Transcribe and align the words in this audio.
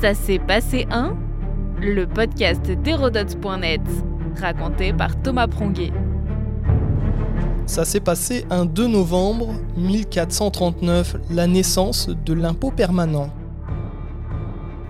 Ça 0.00 0.14
s'est 0.14 0.38
passé 0.38 0.86
un 0.92 1.16
Le 1.80 2.06
podcast 2.06 2.62
d'Hérodote.net, 2.70 3.80
raconté 4.40 4.92
par 4.92 5.20
Thomas 5.22 5.48
Pronguet. 5.48 5.90
Ça 7.66 7.84
s'est 7.84 7.98
passé 7.98 8.46
un 8.48 8.64
2 8.64 8.86
novembre 8.86 9.54
1439, 9.76 11.16
la 11.30 11.48
naissance 11.48 12.10
de 12.10 12.32
l'impôt 12.32 12.70
permanent. 12.70 13.30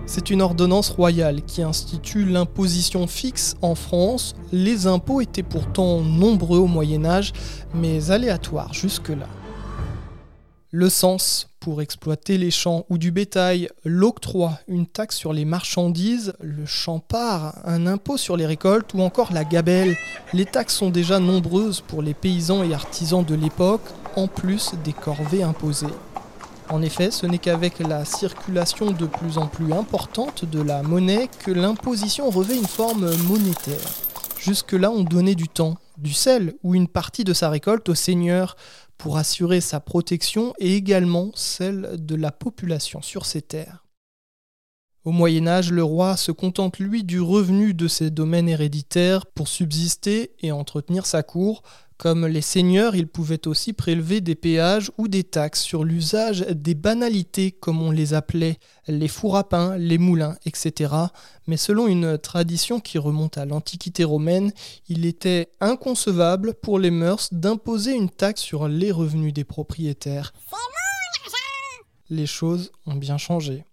C'est 0.05 0.29
une 0.29 0.43
ordonnance 0.43 0.91
royale 0.91 1.41
qui 1.41 1.63
institue 1.63 2.25
l'imposition 2.25 3.07
fixe 3.07 3.55
en 3.63 3.73
France. 3.73 4.35
Les 4.51 4.85
impôts 4.85 5.21
étaient 5.21 5.41
pourtant 5.41 6.01
nombreux 6.01 6.59
au 6.59 6.67
Moyen 6.67 7.03
Âge, 7.05 7.33
mais 7.73 8.11
aléatoires 8.11 8.75
jusque-là. 8.75 9.27
Le 10.69 10.87
sens, 10.87 11.49
pour 11.59 11.81
exploiter 11.81 12.37
les 12.37 12.51
champs 12.51 12.85
ou 12.89 12.97
du 12.97 13.11
bétail, 13.11 13.69
l'octroi, 13.83 14.59
une 14.67 14.87
taxe 14.87 15.17
sur 15.17 15.33
les 15.33 15.45
marchandises, 15.45 16.33
le 16.41 16.65
champard, 16.65 17.59
un 17.65 17.87
impôt 17.87 18.17
sur 18.17 18.37
les 18.37 18.45
récoltes 18.45 18.93
ou 18.93 19.01
encore 19.01 19.33
la 19.33 19.43
gabelle. 19.43 19.97
Les 20.33 20.45
taxes 20.45 20.75
sont 20.75 20.89
déjà 20.89 21.19
nombreuses 21.19 21.81
pour 21.81 22.01
les 22.01 22.13
paysans 22.13 22.63
et 22.63 22.73
artisans 22.73 23.23
de 23.23 23.35
l'époque, 23.35 23.81
en 24.15 24.27
plus 24.27 24.71
des 24.83 24.93
corvées 24.93 25.43
imposées. 25.43 25.87
En 26.69 26.81
effet, 26.83 27.09
ce 27.09 27.25
n'est 27.25 27.39
qu'avec 27.39 27.79
la 27.79 28.05
circulation 28.05 28.91
de 28.91 29.07
plus 29.07 29.37
en 29.37 29.47
plus 29.47 29.73
importante 29.73 30.45
de 30.45 30.61
la 30.61 30.83
monnaie 30.83 31.27
que 31.43 31.51
l'imposition 31.51 32.29
revêt 32.29 32.57
une 32.57 32.67
forme 32.67 33.09
monétaire. 33.27 33.79
Jusque-là, 34.39 34.91
on 34.91 35.03
donnait 35.03 35.35
du 35.35 35.49
temps, 35.49 35.77
du 35.97 36.13
sel 36.13 36.53
ou 36.63 36.75
une 36.75 36.87
partie 36.87 37.23
de 37.23 37.33
sa 37.33 37.49
récolte 37.49 37.89
au 37.89 37.95
seigneur 37.95 38.55
pour 38.99 39.17
assurer 39.17 39.61
sa 39.61 39.79
protection 39.79 40.53
et 40.59 40.75
également 40.75 41.31
celle 41.33 42.05
de 42.05 42.15
la 42.15 42.31
population 42.31 43.01
sur 43.01 43.25
ses 43.25 43.41
terres. 43.41 43.85
Au 45.05 45.11
Moyen 45.11 45.47
Âge, 45.47 45.71
le 45.71 45.83
roi 45.83 46.17
se 46.17 46.33
contente 46.33 46.77
lui 46.77 47.05
du 47.05 47.21
revenu 47.21 47.73
de 47.73 47.87
ses 47.87 48.11
domaines 48.11 48.49
héréditaires 48.49 49.25
pour 49.25 49.47
subsister 49.47 50.35
et 50.41 50.51
entretenir 50.51 51.05
sa 51.05 51.23
cour, 51.23 51.63
comme 51.99 52.25
les 52.25 52.41
seigneurs, 52.41 52.95
ils 52.95 53.09
pouvaient 53.09 53.45
aussi 53.45 53.73
prélever 53.73 54.21
des 54.21 54.33
péages 54.33 54.89
ou 54.97 55.09
des 55.09 55.25
taxes 55.25 55.61
sur 55.61 55.83
l'usage 55.83 56.45
des 56.49 56.73
banalités, 56.73 57.51
comme 57.51 57.81
on 57.81 57.91
les 57.91 58.13
appelait, 58.13 58.57
les 58.87 59.09
fours 59.09 59.35
à 59.35 59.49
pain, 59.49 59.77
les 59.77 59.97
moulins, 59.97 60.37
etc. 60.45 60.93
Mais 61.45 61.57
selon 61.57 61.87
une 61.87 62.17
tradition 62.17 62.79
qui 62.79 62.97
remonte 62.99 63.37
à 63.37 63.45
l'Antiquité 63.45 64.05
romaine, 64.05 64.53
il 64.87 65.05
était 65.05 65.51
inconcevable 65.59 66.53
pour 66.53 66.79
les 66.79 66.89
mœurs 66.89 67.27
d'imposer 67.33 67.95
une 67.95 68.09
taxe 68.09 68.41
sur 68.41 68.69
les 68.69 68.93
revenus 68.93 69.33
des 69.33 69.43
propriétaires. 69.43 70.31
Les 72.09 72.27
choses 72.27 72.71
ont 72.85 72.95
bien 72.95 73.17
changé. 73.17 73.65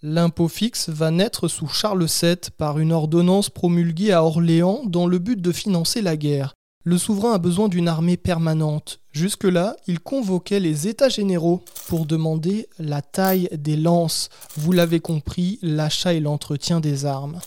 L'impôt 0.00 0.48
fixe 0.48 0.88
va 0.88 1.10
naître 1.10 1.48
sous 1.48 1.68
Charles 1.68 2.06
VII 2.06 2.36
par 2.56 2.78
une 2.78 2.92
ordonnance 2.92 3.50
promulguée 3.50 4.12
à 4.12 4.24
Orléans 4.24 4.80
dans 4.86 5.06
le 5.06 5.18
but 5.18 5.38
de 5.38 5.52
financer 5.52 6.00
la 6.00 6.16
guerre 6.16 6.54
le 6.88 6.96
souverain 6.96 7.34
a 7.34 7.38
besoin 7.38 7.68
d'une 7.68 7.86
armée 7.86 8.16
permanente. 8.16 9.00
Jusque-là, 9.12 9.76
il 9.86 10.00
convoquait 10.00 10.58
les 10.58 10.88
États 10.88 11.10
généraux 11.10 11.62
pour 11.86 12.06
demander 12.06 12.66
la 12.78 13.02
taille 13.02 13.50
des 13.52 13.76
lances, 13.76 14.30
vous 14.56 14.72
l'avez 14.72 14.98
compris, 14.98 15.58
l'achat 15.60 16.14
et 16.14 16.20
l'entretien 16.20 16.80
des 16.80 17.04
armes. 17.04 17.40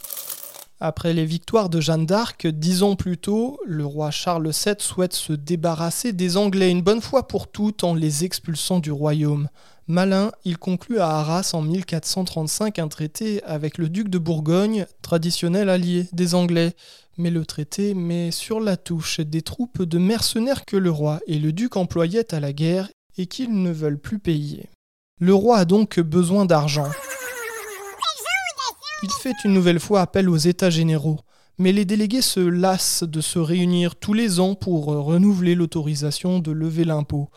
Après 0.79 1.15
les 1.15 1.25
victoires 1.25 1.69
de 1.69 1.81
Jeanne 1.81 2.05
d'Arc, 2.05 2.45
dix 2.45 2.83
ans 2.83 2.95
plus 2.95 3.17
tôt, 3.17 3.59
le 3.65 3.83
roi 3.83 4.11
Charles 4.11 4.51
VII 4.51 4.75
souhaite 4.77 5.13
se 5.13 5.33
débarrasser 5.33 6.13
des 6.13 6.37
Anglais 6.37 6.69
une 6.69 6.83
bonne 6.83 7.01
fois 7.01 7.27
pour 7.27 7.47
toutes 7.47 7.83
en 7.83 7.95
les 7.95 8.23
expulsant 8.23 8.77
du 8.77 8.91
royaume. 8.91 9.49
Malin, 9.91 10.31
il 10.45 10.57
conclut 10.57 10.99
à 10.99 11.09
Arras 11.09 11.51
en 11.51 11.61
1435 11.61 12.79
un 12.79 12.87
traité 12.87 13.43
avec 13.43 13.77
le 13.77 13.89
duc 13.89 14.07
de 14.07 14.17
Bourgogne, 14.17 14.85
traditionnel 15.01 15.67
allié 15.67 16.07
des 16.13 16.33
Anglais 16.33 16.75
mais 17.17 17.29
le 17.29 17.45
traité 17.45 17.93
met 17.93 18.31
sur 18.31 18.61
la 18.61 18.77
touche 18.77 19.19
des 19.19 19.41
troupes 19.41 19.83
de 19.83 19.97
mercenaires 19.97 20.63
que 20.65 20.77
le 20.77 20.89
roi 20.89 21.19
et 21.27 21.39
le 21.39 21.51
duc 21.51 21.75
employaient 21.75 22.33
à 22.33 22.39
la 22.39 22.53
guerre 22.53 22.89
et 23.17 23.25
qu'ils 23.25 23.61
ne 23.61 23.71
veulent 23.71 23.99
plus 23.99 24.17
payer. 24.17 24.69
Le 25.19 25.33
roi 25.33 25.57
a 25.57 25.65
donc 25.65 25.99
besoin 25.99 26.45
d'argent. 26.45 26.89
Il 29.03 29.09
fait 29.21 29.35
une 29.43 29.53
nouvelle 29.53 29.81
fois 29.81 29.99
appel 29.99 30.29
aux 30.29 30.37
États 30.37 30.69
généraux, 30.69 31.19
mais 31.57 31.73
les 31.73 31.85
délégués 31.85 32.21
se 32.21 32.39
lassent 32.39 33.03
de 33.03 33.19
se 33.19 33.39
réunir 33.39 33.95
tous 33.95 34.13
les 34.13 34.39
ans 34.39 34.55
pour 34.55 34.85
renouveler 34.85 35.53
l'autorisation 35.53 36.39
de 36.39 36.51
lever 36.51 36.85
l'impôt. 36.85 37.29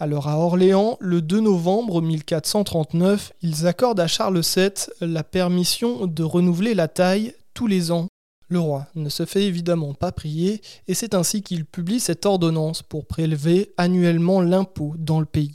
Alors 0.00 0.26
à 0.28 0.38
Orléans, 0.38 0.96
le 0.98 1.22
2 1.22 1.40
novembre 1.40 2.02
1439, 2.02 3.32
ils 3.42 3.66
accordent 3.66 4.00
à 4.00 4.06
Charles 4.06 4.40
VII 4.40 4.72
la 5.00 5.22
permission 5.22 6.06
de 6.06 6.22
renouveler 6.22 6.74
la 6.74 6.88
taille 6.88 7.34
tous 7.54 7.66
les 7.68 7.92
ans 7.92 8.08
le 8.50 8.58
roi 8.58 8.88
ne 8.96 9.08
se 9.08 9.24
fait 9.26 9.44
évidemment 9.44 9.94
pas 9.94 10.10
prier 10.10 10.60
et 10.88 10.94
c'est 10.94 11.14
ainsi 11.14 11.42
qu'il 11.42 11.64
publie 11.64 12.00
cette 12.00 12.26
ordonnance 12.26 12.82
pour 12.82 13.06
prélever 13.06 13.72
annuellement 13.76 14.40
l'impôt 14.40 14.94
dans 14.98 15.20
le 15.20 15.26
pays. 15.26 15.54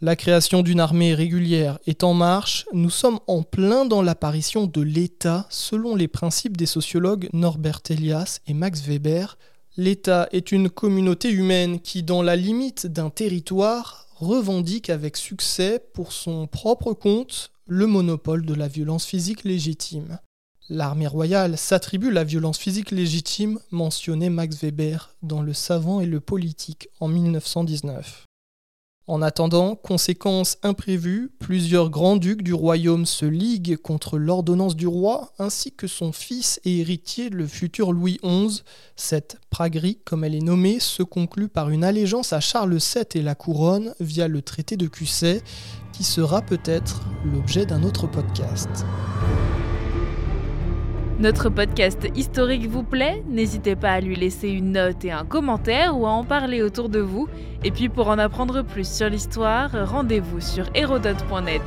La 0.00 0.14
création 0.14 0.62
d'une 0.62 0.78
armée 0.78 1.14
régulière 1.14 1.78
est 1.86 2.04
en 2.04 2.14
marche, 2.14 2.66
nous 2.72 2.90
sommes 2.90 3.18
en 3.26 3.42
plein 3.42 3.86
dans 3.86 4.02
l'apparition 4.02 4.66
de 4.66 4.82
l'État 4.82 5.46
selon 5.50 5.96
les 5.96 6.06
principes 6.06 6.56
des 6.56 6.66
sociologues 6.66 7.28
Norbert 7.32 7.80
Elias 7.90 8.38
et 8.46 8.54
Max 8.54 8.82
Weber. 8.82 9.36
L'État 9.78 10.28
est 10.32 10.52
une 10.52 10.70
communauté 10.70 11.30
humaine 11.30 11.80
qui, 11.80 12.02
dans 12.02 12.22
la 12.22 12.34
limite 12.34 12.86
d'un 12.86 13.10
territoire, 13.10 14.06
revendique 14.16 14.88
avec 14.88 15.18
succès 15.18 15.84
pour 15.92 16.12
son 16.12 16.46
propre 16.46 16.94
compte 16.94 17.50
le 17.66 17.86
monopole 17.86 18.46
de 18.46 18.54
la 18.54 18.68
violence 18.68 19.04
physique 19.04 19.44
légitime. 19.44 20.18
L'armée 20.68 21.06
royale 21.06 21.58
s'attribue 21.58 22.10
la 22.10 22.24
violence 22.24 22.58
physique 22.58 22.90
légitime 22.90 23.60
mentionnée 23.70 24.30
Max 24.30 24.62
Weber 24.62 25.14
dans 25.22 25.42
Le 25.42 25.52
savant 25.52 26.00
et 26.00 26.06
le 26.06 26.20
politique 26.20 26.88
en 26.98 27.08
1919. 27.08 28.25
En 29.08 29.22
attendant, 29.22 29.76
conséquence 29.76 30.58
imprévue, 30.64 31.30
plusieurs 31.38 31.90
grands-ducs 31.90 32.42
du 32.42 32.52
royaume 32.52 33.06
se 33.06 33.24
liguent 33.24 33.76
contre 33.76 34.18
l'ordonnance 34.18 34.74
du 34.74 34.88
roi, 34.88 35.32
ainsi 35.38 35.70
que 35.70 35.86
son 35.86 36.10
fils 36.10 36.58
et 36.64 36.80
héritier, 36.80 37.30
le 37.30 37.46
futur 37.46 37.92
Louis 37.92 38.18
XI. 38.24 38.64
Cette 38.96 39.38
praguerie, 39.48 39.98
comme 40.04 40.24
elle 40.24 40.34
est 40.34 40.40
nommée, 40.40 40.80
se 40.80 41.04
conclut 41.04 41.48
par 41.48 41.70
une 41.70 41.84
allégeance 41.84 42.32
à 42.32 42.40
Charles 42.40 42.78
VII 42.78 43.04
et 43.14 43.22
la 43.22 43.36
couronne 43.36 43.94
via 44.00 44.26
le 44.26 44.42
traité 44.42 44.76
de 44.76 44.88
Cusset, 44.88 45.40
qui 45.92 46.02
sera 46.02 46.42
peut-être 46.42 47.02
l'objet 47.24 47.64
d'un 47.64 47.84
autre 47.84 48.08
podcast. 48.08 48.68
Notre 51.18 51.48
podcast 51.48 52.06
historique 52.14 52.66
vous 52.66 52.82
plaît 52.82 53.22
N'hésitez 53.26 53.74
pas 53.74 53.92
à 53.92 54.00
lui 54.00 54.16
laisser 54.16 54.48
une 54.50 54.72
note 54.72 55.02
et 55.04 55.12
un 55.12 55.24
commentaire 55.24 55.98
ou 55.98 56.06
à 56.06 56.10
en 56.10 56.24
parler 56.24 56.62
autour 56.62 56.90
de 56.90 56.98
vous. 56.98 57.26
Et 57.64 57.70
puis 57.70 57.88
pour 57.88 58.08
en 58.08 58.18
apprendre 58.18 58.62
plus 58.62 58.86
sur 58.86 59.08
l'histoire, 59.08 59.70
rendez-vous 59.88 60.40
sur 60.40 60.66
hérodote.net. 60.74 61.62